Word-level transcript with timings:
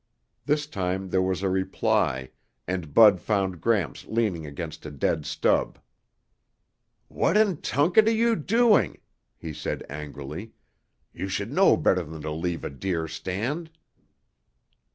This 0.47 0.65
time 0.65 1.09
there 1.11 1.21
was 1.21 1.43
a 1.43 1.47
reply, 1.49 2.31
and 2.67 2.91
Bud 2.91 3.21
found 3.21 3.61
Gramps 3.61 4.03
leaning 4.07 4.47
against 4.47 4.83
a 4.83 4.89
dead 4.89 5.27
stub. 5.27 5.77
"What 7.07 7.37
in 7.37 7.57
tunket 7.57 8.07
are 8.07 8.09
you 8.09 8.35
doing?" 8.35 8.97
he 9.37 9.53
said 9.53 9.85
angrily. 9.91 10.53
"You 11.13 11.27
should 11.27 11.51
know 11.53 11.77
better 11.77 12.01
than 12.01 12.21
to 12.23 12.31
leave 12.31 12.63
a 12.63 12.71
deer 12.71 13.07
stand." 13.07 13.69